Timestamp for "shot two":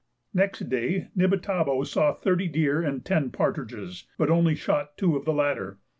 4.55-5.15